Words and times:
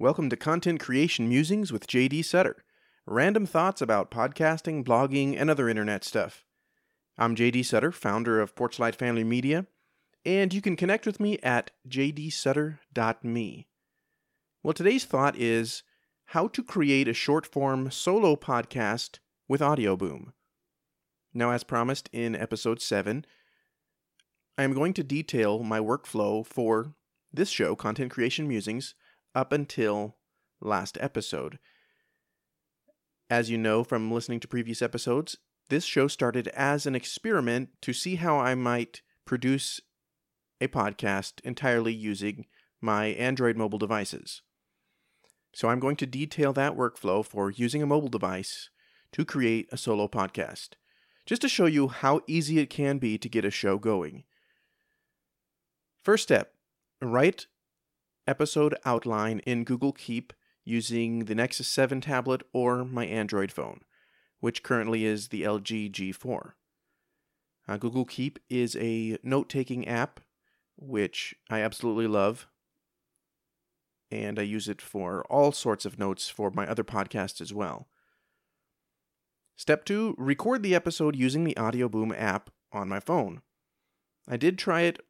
Welcome 0.00 0.30
to 0.30 0.36
Content 0.36 0.78
Creation 0.78 1.28
Musings 1.28 1.72
with 1.72 1.88
JD 1.88 2.24
Sutter. 2.24 2.62
Random 3.04 3.46
thoughts 3.46 3.82
about 3.82 4.12
podcasting, 4.12 4.84
blogging, 4.84 5.34
and 5.36 5.50
other 5.50 5.68
internet 5.68 6.04
stuff. 6.04 6.44
I'm 7.18 7.34
JD 7.34 7.64
Sutter, 7.64 7.90
founder 7.90 8.40
of 8.40 8.54
Porchlight 8.54 8.94
Family 8.94 9.24
Media, 9.24 9.66
and 10.24 10.54
you 10.54 10.62
can 10.62 10.76
connect 10.76 11.04
with 11.04 11.18
me 11.18 11.40
at 11.42 11.72
jdsutter.me. 11.88 13.66
Well, 14.62 14.72
today's 14.72 15.04
thought 15.04 15.34
is 15.34 15.82
how 16.26 16.46
to 16.46 16.62
create 16.62 17.08
a 17.08 17.12
short 17.12 17.44
form 17.44 17.90
solo 17.90 18.36
podcast 18.36 19.18
with 19.48 19.60
Audioboom. 19.60 20.32
Now, 21.34 21.50
as 21.50 21.64
promised 21.64 22.08
in 22.12 22.36
episode 22.36 22.80
7, 22.80 23.26
I 24.56 24.62
am 24.62 24.74
going 24.74 24.94
to 24.94 25.02
detail 25.02 25.64
my 25.64 25.80
workflow 25.80 26.46
for 26.46 26.94
this 27.32 27.48
show, 27.48 27.74
Content 27.74 28.12
Creation 28.12 28.46
Musings, 28.46 28.94
up 29.38 29.52
until 29.52 30.16
last 30.60 30.98
episode. 31.00 31.60
As 33.30 33.48
you 33.48 33.56
know 33.56 33.84
from 33.84 34.10
listening 34.10 34.40
to 34.40 34.48
previous 34.48 34.82
episodes, 34.82 35.36
this 35.68 35.84
show 35.84 36.08
started 36.08 36.48
as 36.48 36.86
an 36.86 36.96
experiment 36.96 37.68
to 37.82 37.92
see 37.92 38.16
how 38.16 38.38
I 38.38 38.56
might 38.56 39.02
produce 39.24 39.80
a 40.60 40.66
podcast 40.66 41.40
entirely 41.44 41.92
using 41.92 42.46
my 42.80 43.06
Android 43.06 43.56
mobile 43.56 43.78
devices. 43.78 44.42
So 45.54 45.68
I'm 45.68 45.78
going 45.78 45.96
to 45.96 46.06
detail 46.06 46.52
that 46.54 46.76
workflow 46.76 47.24
for 47.24 47.52
using 47.52 47.80
a 47.80 47.86
mobile 47.86 48.08
device 48.08 48.70
to 49.12 49.24
create 49.24 49.68
a 49.70 49.76
solo 49.76 50.08
podcast, 50.08 50.70
just 51.26 51.42
to 51.42 51.48
show 51.48 51.66
you 51.66 51.86
how 51.86 52.22
easy 52.26 52.58
it 52.58 52.70
can 52.70 52.98
be 52.98 53.16
to 53.18 53.28
get 53.28 53.44
a 53.44 53.52
show 53.52 53.78
going. 53.78 54.24
First 56.02 56.24
step 56.24 56.54
write 57.00 57.46
episode 58.28 58.76
outline 58.84 59.40
in 59.40 59.64
Google 59.64 59.92
Keep 59.92 60.32
using 60.64 61.24
the 61.24 61.34
Nexus 61.34 61.66
7 61.66 62.00
tablet 62.00 62.42
or 62.52 62.84
my 62.84 63.06
Android 63.06 63.50
phone, 63.50 63.80
which 64.40 64.62
currently 64.62 65.04
is 65.04 65.28
the 65.28 65.42
LG 65.42 65.90
G4. 65.90 66.52
Uh, 67.66 67.76
Google 67.76 68.04
Keep 68.04 68.38
is 68.48 68.76
a 68.76 69.18
note 69.22 69.48
taking 69.48 69.88
app 69.88 70.20
which 70.78 71.34
I 71.50 71.60
absolutely 71.60 72.06
love. 72.06 72.46
And 74.10 74.38
I 74.38 74.42
use 74.42 74.68
it 74.68 74.80
for 74.80 75.24
all 75.28 75.52
sorts 75.52 75.84
of 75.84 75.98
notes 75.98 76.28
for 76.28 76.50
my 76.50 76.66
other 76.66 76.84
podcasts 76.84 77.40
as 77.40 77.52
well. 77.52 77.88
Step 79.56 79.84
two 79.84 80.14
record 80.16 80.62
the 80.62 80.74
episode 80.74 81.16
using 81.16 81.44
the 81.44 81.56
Audioboom 81.56 82.14
app 82.16 82.50
on 82.72 82.88
my 82.88 83.00
phone. 83.00 83.42
I 84.26 84.36
did 84.36 84.56
try 84.56 84.82
it 84.82 85.00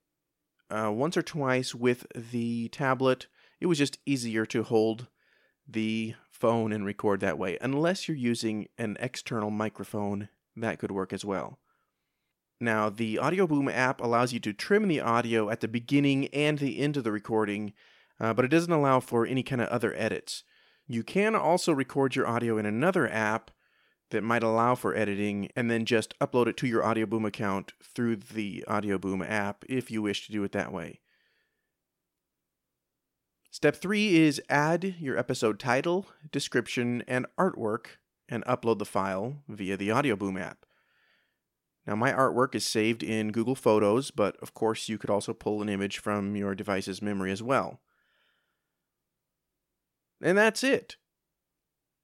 uh, 0.70 0.90
once 0.92 1.16
or 1.16 1.22
twice 1.22 1.74
with 1.74 2.06
the 2.14 2.68
tablet. 2.68 3.26
It 3.60 3.66
was 3.66 3.78
just 3.78 3.98
easier 4.06 4.46
to 4.46 4.62
hold 4.62 5.08
the 5.66 6.14
phone 6.30 6.72
and 6.72 6.84
record 6.84 7.20
that 7.20 7.38
way. 7.38 7.58
Unless 7.60 8.08
you're 8.08 8.16
using 8.16 8.68
an 8.78 8.96
external 9.00 9.50
microphone, 9.50 10.28
that 10.56 10.78
could 10.78 10.90
work 10.90 11.12
as 11.12 11.24
well. 11.24 11.58
Now, 12.60 12.88
the 12.88 13.16
Audioboom 13.16 13.72
app 13.72 14.00
allows 14.00 14.32
you 14.32 14.40
to 14.40 14.52
trim 14.52 14.88
the 14.88 15.00
audio 15.00 15.48
at 15.48 15.60
the 15.60 15.68
beginning 15.68 16.26
and 16.28 16.58
the 16.58 16.80
end 16.80 16.96
of 16.96 17.04
the 17.04 17.12
recording, 17.12 17.72
uh, 18.18 18.34
but 18.34 18.44
it 18.44 18.48
doesn't 18.48 18.72
allow 18.72 18.98
for 18.98 19.26
any 19.26 19.42
kind 19.42 19.60
of 19.60 19.68
other 19.68 19.94
edits. 19.96 20.42
You 20.86 21.04
can 21.04 21.36
also 21.36 21.72
record 21.72 22.16
your 22.16 22.26
audio 22.26 22.58
in 22.58 22.66
another 22.66 23.08
app 23.08 23.50
that 24.10 24.22
might 24.22 24.42
allow 24.42 24.74
for 24.74 24.96
editing 24.96 25.50
and 25.54 25.70
then 25.70 25.84
just 25.84 26.18
upload 26.18 26.46
it 26.46 26.56
to 26.58 26.66
your 26.66 26.82
Audioboom 26.82 27.26
account 27.26 27.72
through 27.82 28.16
the 28.16 28.64
Audioboom 28.68 29.28
app 29.28 29.64
if 29.68 29.90
you 29.90 30.02
wish 30.02 30.26
to 30.26 30.32
do 30.32 30.42
it 30.44 30.52
that 30.52 30.72
way. 30.72 31.00
Step 33.50 33.76
three 33.76 34.16
is 34.16 34.40
add 34.48 34.96
your 35.00 35.18
episode 35.18 35.58
title, 35.58 36.06
description, 36.30 37.02
and 37.08 37.26
artwork 37.38 37.86
and 38.28 38.44
upload 38.44 38.78
the 38.78 38.84
file 38.84 39.42
via 39.48 39.76
the 39.76 39.88
Audioboom 39.88 40.40
app. 40.40 40.66
Now, 41.86 41.96
my 41.96 42.12
artwork 42.12 42.54
is 42.54 42.66
saved 42.66 43.02
in 43.02 43.32
Google 43.32 43.54
Photos, 43.54 44.10
but 44.10 44.36
of 44.42 44.52
course, 44.52 44.90
you 44.90 44.98
could 44.98 45.08
also 45.08 45.32
pull 45.32 45.62
an 45.62 45.70
image 45.70 45.98
from 45.98 46.36
your 46.36 46.54
device's 46.54 47.00
memory 47.00 47.32
as 47.32 47.42
well. 47.42 47.80
And 50.20 50.36
that's 50.36 50.62
it. 50.62 50.96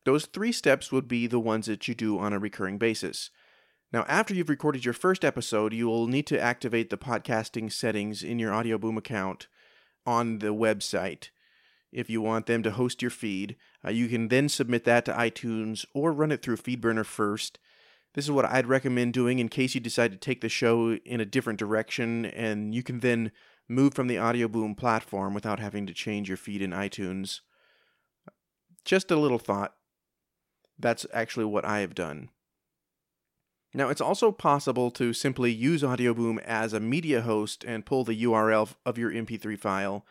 Those 0.04 0.26
three 0.26 0.52
steps 0.52 0.92
would 0.92 1.08
be 1.08 1.26
the 1.26 1.40
ones 1.40 1.66
that 1.66 1.88
you 1.88 1.94
do 1.94 2.18
on 2.18 2.32
a 2.32 2.38
recurring 2.38 2.78
basis. 2.78 3.30
Now, 3.92 4.04
after 4.08 4.34
you've 4.34 4.48
recorded 4.48 4.84
your 4.84 4.92
first 4.92 5.24
episode, 5.24 5.72
you 5.72 5.86
will 5.86 6.06
need 6.06 6.26
to 6.26 6.40
activate 6.40 6.90
the 6.90 6.98
podcasting 6.98 7.72
settings 7.72 8.22
in 8.22 8.38
your 8.38 8.52
Audioboom 8.52 8.96
account 8.98 9.46
on 10.04 10.40
the 10.40 10.54
website. 10.54 11.28
If 11.92 12.10
you 12.10 12.20
want 12.20 12.46
them 12.46 12.62
to 12.64 12.72
host 12.72 13.02
your 13.02 13.10
feed, 13.10 13.56
uh, 13.84 13.90
you 13.90 14.08
can 14.08 14.28
then 14.28 14.48
submit 14.48 14.84
that 14.84 15.04
to 15.04 15.12
iTunes 15.12 15.86
or 15.94 16.12
run 16.12 16.32
it 16.32 16.42
through 16.42 16.56
FeedBurner 16.56 17.06
first. 17.06 17.58
This 18.14 18.24
is 18.24 18.32
what 18.32 18.44
I'd 18.44 18.66
recommend 18.66 19.12
doing 19.12 19.38
in 19.38 19.48
case 19.48 19.74
you 19.74 19.80
decide 19.80 20.10
to 20.10 20.18
take 20.18 20.40
the 20.40 20.48
show 20.48 20.94
in 21.04 21.20
a 21.20 21.24
different 21.24 21.58
direction, 21.58 22.26
and 22.26 22.74
you 22.74 22.82
can 22.82 23.00
then 23.00 23.30
move 23.68 23.94
from 23.94 24.08
the 24.08 24.16
Audioboom 24.16 24.76
platform 24.76 25.34
without 25.34 25.60
having 25.60 25.86
to 25.86 25.94
change 25.94 26.28
your 26.28 26.36
feed 26.36 26.62
in 26.62 26.72
iTunes. 26.72 27.40
Just 28.84 29.10
a 29.10 29.16
little 29.16 29.38
thought. 29.38 29.74
That's 30.78 31.06
actually 31.12 31.46
what 31.46 31.64
I 31.64 31.80
have 31.80 31.94
done. 31.94 32.30
Now, 33.76 33.88
it's 33.88 34.00
also 34.00 34.30
possible 34.30 34.92
to 34.92 35.12
simply 35.12 35.52
use 35.52 35.82
Audioboom 35.82 36.40
as 36.44 36.72
a 36.72 36.80
media 36.80 37.22
host 37.22 37.64
and 37.64 37.84
pull 37.84 38.04
the 38.04 38.22
URL 38.22 38.74
of 38.86 38.98
your 38.98 39.10
MP3 39.10 39.58
file 39.58 40.06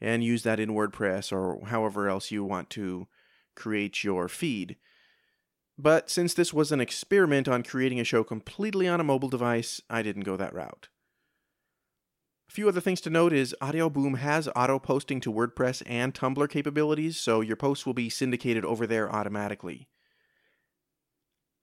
and 0.00 0.22
use 0.22 0.44
that 0.44 0.60
in 0.60 0.70
WordPress 0.70 1.32
or 1.32 1.66
however 1.66 2.08
else 2.08 2.30
you 2.30 2.44
want 2.44 2.70
to 2.70 3.08
create 3.56 4.04
your 4.04 4.28
feed. 4.28 4.76
But 5.76 6.08
since 6.08 6.34
this 6.34 6.54
was 6.54 6.70
an 6.70 6.80
experiment 6.80 7.48
on 7.48 7.62
creating 7.62 7.98
a 7.98 8.04
show 8.04 8.22
completely 8.22 8.86
on 8.86 9.00
a 9.00 9.04
mobile 9.04 9.28
device, 9.28 9.80
I 9.90 10.02
didn't 10.02 10.22
go 10.22 10.36
that 10.36 10.54
route. 10.54 10.88
A 12.48 12.52
few 12.52 12.68
other 12.68 12.80
things 12.80 13.00
to 13.02 13.10
note 13.10 13.32
is 13.32 13.54
Audioboom 13.62 14.18
has 14.18 14.48
auto 14.54 14.78
posting 14.78 15.20
to 15.20 15.32
WordPress 15.32 15.82
and 15.86 16.14
Tumblr 16.14 16.48
capabilities, 16.50 17.16
so 17.16 17.40
your 17.40 17.56
posts 17.56 17.86
will 17.86 17.94
be 17.94 18.10
syndicated 18.10 18.64
over 18.64 18.86
there 18.86 19.10
automatically. 19.10 19.88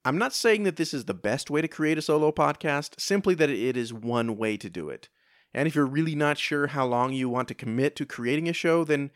I'm 0.08 0.16
not 0.16 0.32
saying 0.32 0.62
that 0.62 0.76
this 0.76 0.94
is 0.94 1.04
the 1.04 1.12
best 1.12 1.50
way 1.50 1.60
to 1.60 1.68
create 1.68 1.98
a 1.98 2.00
solo 2.00 2.32
podcast, 2.32 2.98
simply 2.98 3.34
that 3.34 3.50
it 3.50 3.76
is 3.76 3.92
one 3.92 4.38
way 4.38 4.56
to 4.56 4.70
do 4.70 4.88
it. 4.88 5.10
And 5.52 5.68
if 5.68 5.74
you're 5.74 5.84
really 5.84 6.14
not 6.14 6.38
sure 6.38 6.68
how 6.68 6.86
long 6.86 7.12
you 7.12 7.28
want 7.28 7.46
to 7.48 7.54
commit 7.54 7.94
to 7.96 8.06
creating 8.06 8.48
a 8.48 8.54
show, 8.54 8.84
then 8.84 9.10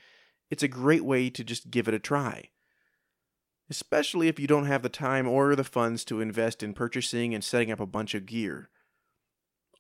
it's 0.50 0.62
a 0.62 0.69
great 0.69 1.03
way 1.03 1.30
to 1.30 1.42
just 1.42 1.70
give 1.70 1.88
it 1.88 1.94
a 1.94 1.98
try. 1.98 2.50
Especially 3.70 4.28
if 4.28 4.38
you 4.38 4.47
don't 4.47 4.66
have 4.66 4.82
the 4.82 4.91
time 4.91 5.26
or 5.26 5.56
the 5.56 5.64
funds 5.64 6.04
to 6.04 6.20
invest 6.20 6.62
in 6.62 6.75
purchasing 6.75 7.34
and 7.34 7.42
setting 7.42 7.72
up 7.72 7.80
a 7.80 7.86
bunch 7.86 8.14
of 8.14 8.26
gear. 8.26 8.69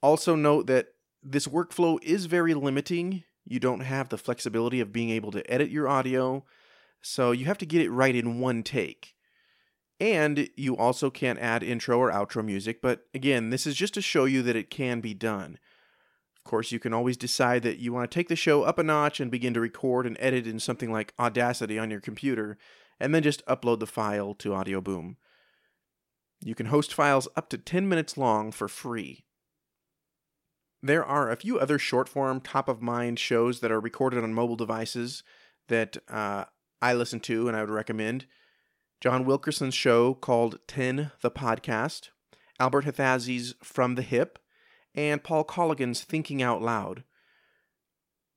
Also, 0.00 0.34
note 0.34 0.66
that 0.68 0.94
this 1.22 1.46
workflow 1.46 2.02
is 2.02 2.24
very 2.24 2.54
limiting. 2.54 3.22
You 3.44 3.60
don't 3.60 3.80
have 3.80 4.08
the 4.08 4.16
flexibility 4.16 4.80
of 4.80 4.94
being 4.94 5.10
able 5.10 5.30
to 5.32 5.52
edit 5.52 5.68
your 5.68 5.88
audio, 5.88 6.46
so 7.02 7.32
you 7.32 7.44
have 7.44 7.58
to 7.58 7.66
get 7.66 7.82
it 7.82 7.90
right 7.90 8.16
in 8.16 8.40
one 8.40 8.62
take. 8.62 9.14
And 10.02 10.48
you 10.56 10.76
also 10.76 11.10
can't 11.10 11.38
add 11.38 11.62
intro 11.62 11.96
or 11.96 12.10
outro 12.10 12.44
music, 12.44 12.82
but 12.82 13.06
again, 13.14 13.50
this 13.50 13.68
is 13.68 13.76
just 13.76 13.94
to 13.94 14.02
show 14.02 14.24
you 14.24 14.42
that 14.42 14.56
it 14.56 14.68
can 14.68 15.00
be 15.00 15.14
done. 15.14 15.60
Of 16.36 16.42
course, 16.42 16.72
you 16.72 16.80
can 16.80 16.92
always 16.92 17.16
decide 17.16 17.62
that 17.62 17.78
you 17.78 17.92
want 17.92 18.10
to 18.10 18.12
take 18.12 18.26
the 18.26 18.34
show 18.34 18.64
up 18.64 18.80
a 18.80 18.82
notch 18.82 19.20
and 19.20 19.30
begin 19.30 19.54
to 19.54 19.60
record 19.60 20.04
and 20.04 20.16
edit 20.18 20.44
in 20.44 20.58
something 20.58 20.90
like 20.90 21.14
Audacity 21.20 21.78
on 21.78 21.88
your 21.88 22.00
computer, 22.00 22.58
and 22.98 23.14
then 23.14 23.22
just 23.22 23.46
upload 23.46 23.78
the 23.78 23.86
file 23.86 24.34
to 24.34 24.48
Audioboom. 24.48 25.18
You 26.40 26.56
can 26.56 26.66
host 26.66 26.92
files 26.92 27.28
up 27.36 27.48
to 27.50 27.56
10 27.58 27.88
minutes 27.88 28.18
long 28.18 28.50
for 28.50 28.66
free. 28.66 29.24
There 30.82 31.04
are 31.04 31.30
a 31.30 31.36
few 31.36 31.60
other 31.60 31.78
short 31.78 32.08
form, 32.08 32.40
top 32.40 32.68
of 32.68 32.82
mind 32.82 33.20
shows 33.20 33.60
that 33.60 33.70
are 33.70 33.78
recorded 33.78 34.24
on 34.24 34.34
mobile 34.34 34.56
devices 34.56 35.22
that 35.68 35.96
uh, 36.08 36.46
I 36.80 36.92
listen 36.94 37.20
to 37.20 37.46
and 37.46 37.56
I 37.56 37.60
would 37.60 37.70
recommend. 37.70 38.26
John 39.02 39.24
Wilkerson's 39.24 39.74
show 39.74 40.14
called 40.14 40.60
10 40.68 41.10
the 41.22 41.30
Podcast, 41.32 42.10
Albert 42.60 42.84
Hathazzi's 42.84 43.56
From 43.60 43.96
the 43.96 44.02
Hip, 44.02 44.38
and 44.94 45.24
Paul 45.24 45.42
Colligan's 45.42 46.02
Thinking 46.02 46.40
Out 46.40 46.62
Loud. 46.62 47.02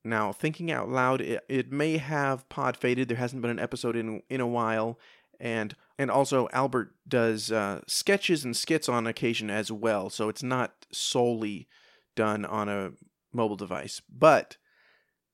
Now, 0.03 0.31
Thinking 0.31 0.71
Out 0.71 0.89
Loud, 0.89 1.21
it, 1.21 1.45
it 1.47 1.71
may 1.71 1.97
have 1.97 2.49
pod 2.49 2.77
faded. 2.77 3.09
There 3.09 3.17
hasn't 3.17 3.43
been 3.43 3.51
an 3.51 3.59
episode 3.59 3.95
in 3.95 4.23
in 4.27 4.41
a 4.41 4.47
while, 4.47 4.97
and 5.39 5.75
and 5.99 6.09
also 6.09 6.49
Albert 6.51 6.95
does 7.07 7.51
uh, 7.51 7.81
sketches 7.85 8.43
and 8.43 8.57
skits 8.57 8.89
on 8.89 9.05
occasion 9.05 9.51
as 9.51 9.71
well. 9.71 10.09
So 10.09 10.29
it's 10.29 10.41
not 10.41 10.87
solely 10.91 11.67
done 12.15 12.43
on 12.43 12.69
a 12.69 12.93
mobile 13.31 13.55
device, 13.55 14.01
but 14.09 14.57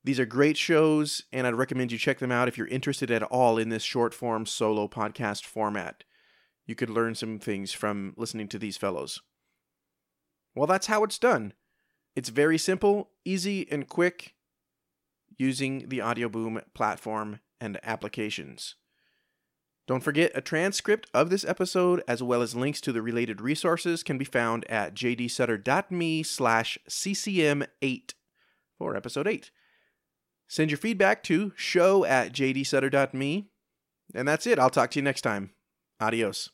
these 0.04 0.18
are 0.18 0.26
great 0.26 0.56
shows, 0.56 1.22
and 1.32 1.46
I'd 1.46 1.54
recommend 1.54 1.92
you 1.92 1.98
check 1.98 2.18
them 2.18 2.32
out 2.32 2.48
if 2.48 2.58
you're 2.58 2.66
interested 2.66 3.10
at 3.10 3.22
all 3.22 3.56
in 3.56 3.68
this 3.68 3.82
short 3.82 4.12
form 4.12 4.46
solo 4.46 4.88
podcast 4.88 5.44
format. 5.44 6.04
You 6.66 6.74
could 6.74 6.90
learn 6.90 7.14
some 7.14 7.38
things 7.38 7.72
from 7.72 8.14
listening 8.16 8.48
to 8.48 8.58
these 8.58 8.76
fellows. 8.76 9.20
Well, 10.54 10.66
that's 10.66 10.86
how 10.86 11.04
it's 11.04 11.18
done. 11.18 11.54
It's 12.16 12.28
very 12.28 12.58
simple, 12.58 13.10
easy, 13.24 13.70
and 13.70 13.88
quick. 13.88 14.34
using 15.38 15.88
the 15.88 15.98
Audioboom 15.98 16.62
platform 16.74 17.40
and 17.60 17.80
applications. 17.82 18.76
Don't 19.88 20.02
forget, 20.02 20.30
a 20.34 20.40
transcript 20.40 21.08
of 21.12 21.30
this 21.30 21.44
episode, 21.44 22.02
as 22.06 22.22
well 22.22 22.42
as 22.42 22.54
links 22.54 22.80
to 22.82 22.92
the 22.92 23.02
related 23.02 23.40
resources, 23.40 24.02
can 24.02 24.18
be 24.18 24.24
found 24.24 24.64
at 24.70 24.94
jdsutter.me 24.94 26.22
slash 26.22 26.78
ccm8 26.88 28.14
for 28.78 28.94
episode 28.96 29.26
8. 29.26 29.50
Send 30.52 30.70
your 30.70 30.76
feedback 30.76 31.22
to 31.22 31.54
show 31.56 32.04
at 32.04 32.34
jdsutter.me. 32.34 33.46
And 34.14 34.28
that's 34.28 34.46
it. 34.46 34.58
I'll 34.58 34.68
talk 34.68 34.90
to 34.90 34.98
you 34.98 35.02
next 35.02 35.22
time. 35.22 35.52
Adios. 35.98 36.50